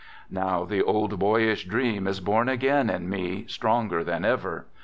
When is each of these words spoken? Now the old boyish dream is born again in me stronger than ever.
Now 0.31 0.65
the 0.65 0.81
old 0.81 1.19
boyish 1.19 1.65
dream 1.65 2.07
is 2.07 2.19
born 2.21 2.49
again 2.49 2.89
in 2.89 3.07
me 3.07 3.45
stronger 3.47 4.03
than 4.03 4.25
ever. 4.25 4.65